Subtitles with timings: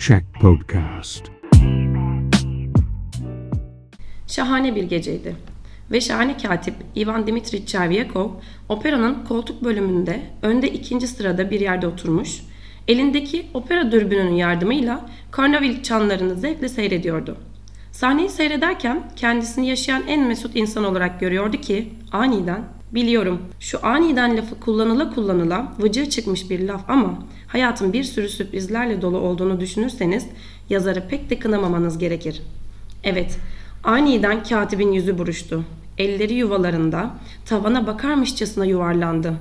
[0.00, 1.24] Check Podcast.
[4.26, 5.36] Şahane bir geceydi.
[5.90, 8.30] Ve şahane katip Ivan Dimitrich Chervyakov
[8.68, 12.42] operanın koltuk bölümünde önde ikinci sırada bir yerde oturmuş,
[12.88, 17.36] elindeki opera dürbününün yardımıyla karnavil çanlarını zevkle seyrediyordu.
[17.92, 22.64] Sahneyi seyrederken kendisini yaşayan en mesut insan olarak görüyordu ki aniden
[22.94, 29.02] biliyorum şu aniden lafı kullanıla kullanıla vıcığı çıkmış bir laf ama hayatın bir sürü sürprizlerle
[29.02, 30.26] dolu olduğunu düşünürseniz
[30.70, 32.42] yazarı pek de kınamamanız gerekir.
[33.04, 33.38] Evet,
[33.84, 35.64] aniden katibin yüzü buruştu.
[35.98, 37.10] Elleri yuvalarında
[37.46, 39.34] tavana bakarmışçasına yuvarlandı.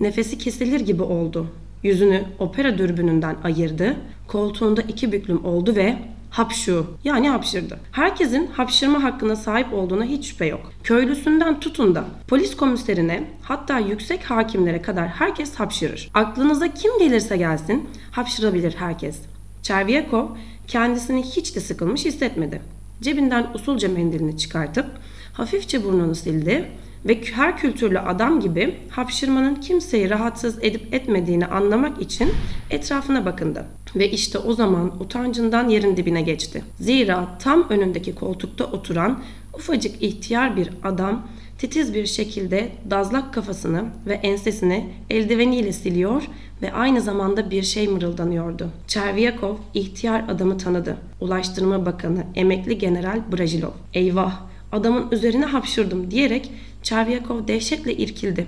[0.00, 1.46] Nefesi kesilir gibi oldu.
[1.82, 3.96] Yüzünü opera dürbününden ayırdı.
[4.26, 5.98] Koltuğunda iki büklüm oldu ve
[6.36, 7.80] hapşu yani hapşırdı.
[7.92, 10.72] Herkesin hapşırma hakkına sahip olduğuna hiç şüphe yok.
[10.84, 16.10] Köylüsünden tutun da polis komiserine hatta yüksek hakimlere kadar herkes hapşırır.
[16.14, 19.18] Aklınıza kim gelirse gelsin hapşırabilir herkes.
[19.62, 20.26] Çervyakov
[20.66, 22.62] kendisini hiç de sıkılmış hissetmedi.
[23.02, 24.86] Cebinden usulca mendilini çıkartıp
[25.32, 26.70] hafifçe burnunu sildi
[27.08, 32.32] ve her kültürlü adam gibi hapşırmanın kimseyi rahatsız edip etmediğini anlamak için
[32.70, 33.64] etrafına bakındı.
[33.96, 36.62] Ve işte o zaman utancından yerin dibine geçti.
[36.80, 39.22] Zira tam önündeki koltukta oturan
[39.54, 41.26] ufacık ihtiyar bir adam
[41.58, 46.22] titiz bir şekilde dazlak kafasını ve ensesini eldiveniyle siliyor
[46.62, 48.70] ve aynı zamanda bir şey mırıldanıyordu.
[48.86, 50.96] Çervyakov ihtiyar adamı tanıdı.
[51.20, 53.70] Ulaştırma Bakanı emekli General Brajilov.
[53.94, 54.40] Eyvah
[54.72, 56.50] adamın üzerine hapşırdım diyerek
[56.82, 58.46] Çervyakov dehşetle irkildi.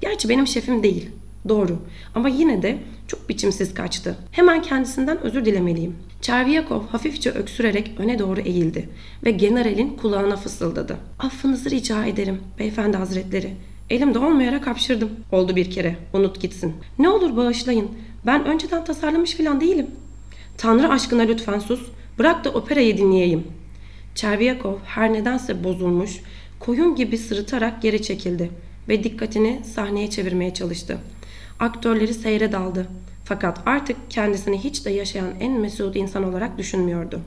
[0.00, 1.10] Gerçi benim şefim değil.
[1.48, 1.78] Doğru.
[2.14, 4.16] Ama yine de çok biçimsiz kaçtı.
[4.30, 5.96] Hemen kendisinden özür dilemeliyim.
[6.20, 8.88] Çervyakov hafifçe öksürerek öne doğru eğildi
[9.24, 10.96] ve generalin kulağına fısıldadı.
[11.18, 13.52] Affınızı rica ederim beyefendi hazretleri.
[13.90, 15.10] Elimde olmayarak hapşırdım.
[15.32, 15.96] Oldu bir kere.
[16.12, 16.72] Unut gitsin.
[16.98, 17.90] Ne olur bağışlayın.
[18.26, 19.86] Ben önceden tasarlamış filan değilim.
[20.58, 21.80] Tanrı aşkına lütfen sus.
[22.18, 23.44] Bırak da operayı dinleyeyim.
[24.16, 26.20] Çervyakov her nedense bozulmuş,
[26.60, 28.50] koyun gibi sırıtarak geri çekildi
[28.88, 30.98] ve dikkatini sahneye çevirmeye çalıştı.
[31.60, 32.86] Aktörleri seyre daldı.
[33.24, 37.20] Fakat artık kendisini hiç de yaşayan en mesut insan olarak düşünmüyordu.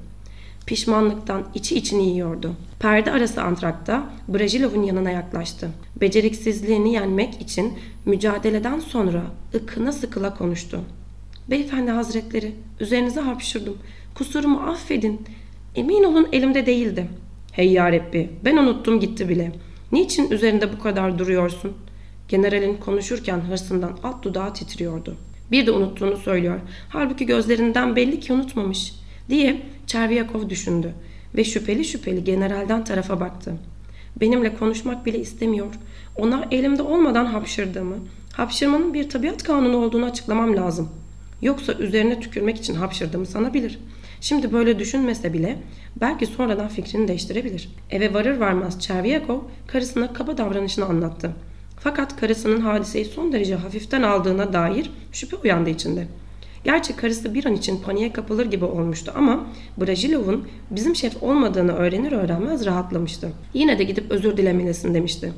[0.65, 2.55] Pişmanlıktan içi içini yiyordu.
[2.79, 5.69] Perde arası antrakta Brajilov'un yanına yaklaştı.
[6.01, 7.73] Beceriksizliğini yenmek için
[8.05, 9.23] mücadeleden sonra
[9.55, 10.81] ıkına sıkıla konuştu.
[11.49, 13.77] Beyefendi hazretleri, üzerinize hapşırdım.
[14.15, 15.21] Kusurumu affedin.
[15.75, 17.07] Emin olun elimde değildi.
[17.51, 19.51] Hey yarabbi, ben unuttum gitti bile.
[19.91, 21.73] Niçin üzerinde bu kadar duruyorsun?
[22.27, 25.15] Generalin konuşurken hırsından alt dudağı titriyordu.
[25.51, 26.59] Bir de unuttuğunu söylüyor.
[26.89, 28.93] Halbuki gözlerinden belli ki unutmamış
[29.29, 30.93] diye Çervyakov düşündü
[31.35, 33.53] ve şüpheli şüpheli generalden tarafa baktı.
[34.21, 35.73] Benimle konuşmak bile istemiyor.
[36.15, 37.95] Ona elimde olmadan hapşırdığımı,
[38.33, 40.89] hapşırmanın bir tabiat kanunu olduğunu açıklamam lazım.
[41.41, 43.79] Yoksa üzerine tükürmek için hapşırdığımı sanabilir.
[44.21, 45.57] Şimdi böyle düşünmese bile
[46.01, 47.69] belki sonradan fikrini değiştirebilir.
[47.89, 51.31] Eve varır varmaz Çervyakov karısına kaba davranışını anlattı.
[51.79, 56.07] Fakat karısının hadiseyi son derece hafiften aldığına dair şüphe uyandı içinde.
[56.63, 59.47] Gerçi karısı bir an için paniğe kapılır gibi olmuştu ama
[59.77, 63.31] Brajilov'un bizim şef olmadığını öğrenir öğrenmez rahatlamıştı.
[63.53, 65.33] Yine de gidip özür dilemelisin demişti.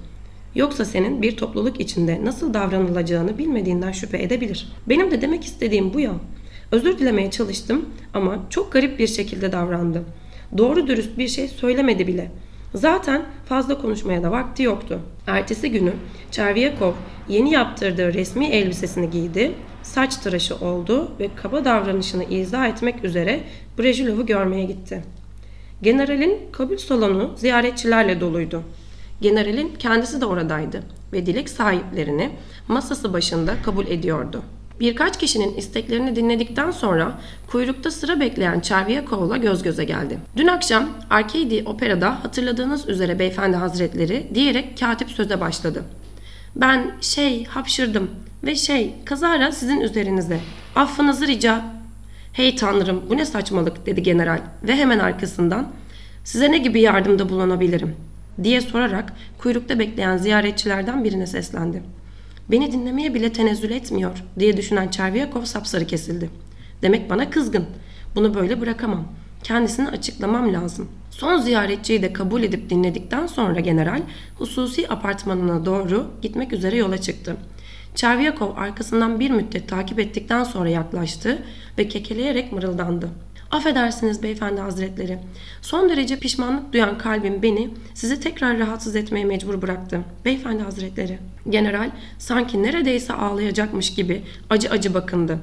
[0.55, 4.73] Yoksa senin bir topluluk içinde nasıl davranılacağını bilmediğinden şüphe edebilir.
[4.89, 6.11] Benim de demek istediğim bu ya.
[6.71, 10.03] Özür dilemeye çalıştım ama çok garip bir şekilde davrandı.
[10.57, 12.31] Doğru dürüst bir şey söylemedi bile.
[12.73, 14.99] Zaten fazla konuşmaya da vakti yoktu.
[15.27, 15.93] Ertesi günü
[16.31, 16.93] Çervyakov
[17.29, 19.51] yeni yaptırdığı resmi elbisesini giydi,
[19.83, 23.39] saç tıraşı oldu ve kaba davranışını izah etmek üzere
[23.79, 25.03] Brejilov'u görmeye gitti.
[25.81, 28.63] Generalin kabul salonu ziyaretçilerle doluydu.
[29.21, 30.83] Generalin kendisi de oradaydı
[31.13, 32.29] ve dilek sahiplerini
[32.67, 34.43] masası başında kabul ediyordu.
[34.79, 40.19] Birkaç kişinin isteklerini dinledikten sonra kuyrukta sıra bekleyen Çerviyakov'la göz göze geldi.
[40.37, 45.83] Dün akşam Arcady Opera'da hatırladığınız üzere beyefendi hazretleri diyerek katip söze başladı.
[46.55, 48.11] Ben şey hapşırdım
[48.43, 50.39] ve şey kazara sizin üzerinize.
[50.75, 51.61] Affınızı rica.
[52.33, 55.67] Hey tanrım bu ne saçmalık dedi general ve hemen arkasından
[56.23, 57.95] size ne gibi yardımda bulunabilirim
[58.43, 61.83] diye sorarak kuyrukta bekleyen ziyaretçilerden birine seslendi.
[62.51, 66.29] Beni dinlemeye bile tenezzül etmiyor diye düşünen Çervyakov sapsarı kesildi.
[66.81, 67.65] Demek bana kızgın.
[68.15, 69.07] Bunu böyle bırakamam.
[69.43, 70.89] Kendisini açıklamam lazım.
[71.11, 74.01] Son ziyaretçiyi de kabul edip dinledikten sonra general
[74.35, 77.37] hususi apartmanına doğru gitmek üzere yola çıktı.
[77.95, 81.43] Çervyakov arkasından bir müddet takip ettikten sonra yaklaştı
[81.77, 83.09] ve kekeleyerek mırıldandı.
[83.51, 85.19] Affedersiniz beyefendi hazretleri.
[85.61, 90.01] Son derece pişmanlık duyan kalbim beni sizi tekrar rahatsız etmeye mecbur bıraktı.
[90.25, 91.19] Beyefendi hazretleri.
[91.49, 95.39] General sanki neredeyse ağlayacakmış gibi acı acı bakındı.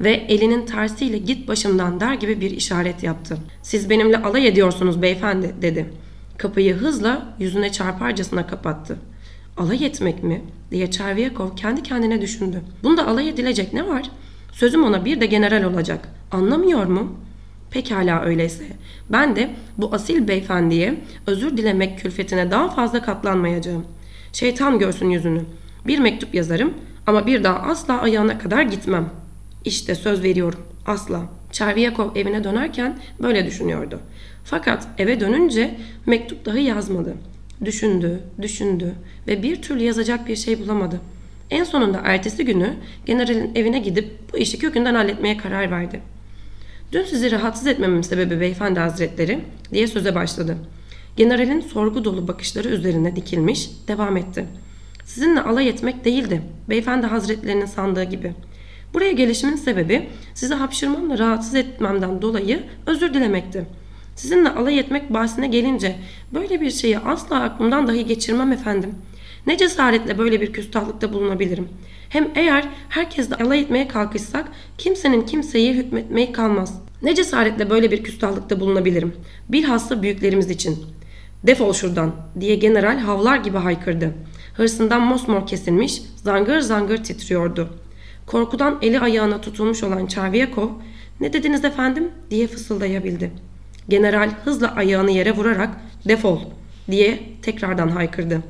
[0.00, 3.38] ve elinin tersiyle git başımdan der gibi bir işaret yaptı.
[3.62, 5.86] Siz benimle alay ediyorsunuz beyefendi dedi.
[6.38, 8.96] Kapıyı hızla yüzüne çarparcasına kapattı.
[9.56, 10.42] Alay etmek mi?
[10.70, 12.62] diye Çerviyakov kendi kendine düşündü.
[12.82, 14.10] Bunda alay edilecek ne var?
[14.52, 16.08] Sözüm ona bir de general olacak.
[16.30, 17.16] Anlamıyor mu?
[17.76, 18.64] Pekala öyleyse.
[19.10, 20.94] Ben de bu asil beyefendiye
[21.26, 23.86] özür dilemek külfetine daha fazla katlanmayacağım.
[24.32, 25.42] Şeytan görsün yüzünü.
[25.86, 26.74] Bir mektup yazarım
[27.06, 29.10] ama bir daha asla ayağına kadar gitmem.
[29.64, 30.60] İşte söz veriyorum.
[30.86, 31.22] Asla.
[31.52, 34.00] Çerviyakov evine dönerken böyle düşünüyordu.
[34.44, 35.74] Fakat eve dönünce
[36.06, 37.14] mektup dahi yazmadı.
[37.64, 38.94] Düşündü, düşündü
[39.28, 41.00] ve bir türlü yazacak bir şey bulamadı.
[41.50, 42.74] En sonunda ertesi günü
[43.06, 46.00] generalin evine gidip bu işi kökünden halletmeye karar verdi.
[46.92, 49.40] Dün sizi rahatsız etmemin sebebi beyefendi hazretleri
[49.72, 50.56] diye söze başladı.
[51.16, 54.44] Generalin sorgu dolu bakışları üzerine dikilmiş devam etti.
[55.04, 58.32] Sizinle alay etmek değildi beyefendi hazretlerinin sandığı gibi.
[58.94, 63.66] Buraya gelişimin sebebi sizi hapşırmamla rahatsız etmemden dolayı özür dilemekti.
[64.16, 65.96] Sizinle alay etmek bahsine gelince
[66.34, 68.94] böyle bir şeyi asla aklımdan dahi geçirmem efendim.
[69.46, 71.68] Ne cesaretle böyle bir küstahlıkta bulunabilirim.
[72.08, 74.48] Hem eğer herkesle alay etmeye kalkışsak
[74.78, 76.80] kimsenin kimseye hükmetmeyi kalmaz.
[77.02, 79.14] Ne cesaretle böyle bir küstahlıkta bulunabilirim.
[79.48, 80.86] Bilhassa büyüklerimiz için.
[81.46, 84.14] Defol şuradan diye general havlar gibi haykırdı.
[84.54, 87.68] Hırsından mosmor kesilmiş, zangır zangır titriyordu.
[88.26, 90.68] Korkudan eli ayağına tutulmuş olan Çerviyakov
[91.20, 93.30] ne dediniz efendim diye fısıldayabildi.
[93.88, 95.70] General hızla ayağını yere vurarak
[96.08, 96.40] defol
[96.90, 98.42] diye tekrardan haykırdı.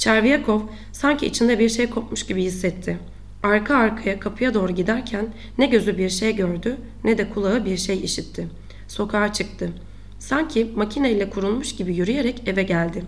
[0.00, 0.60] Çerviyakov
[0.92, 2.98] sanki içinde bir şey kopmuş gibi hissetti.
[3.42, 5.26] Arka arkaya kapıya doğru giderken
[5.58, 8.48] ne gözü bir şey gördü ne de kulağı bir şey işitti.
[8.88, 9.72] Sokağa çıktı.
[10.18, 13.04] Sanki makineyle kurulmuş gibi yürüyerek eve geldi.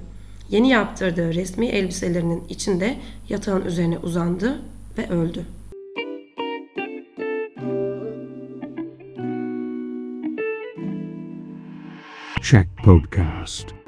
[0.50, 2.96] Yeni yaptırdığı resmi elbiselerinin içinde
[3.28, 4.62] yatağın üzerine uzandı
[4.98, 5.46] ve öldü.
[12.42, 13.81] Shack Podcast.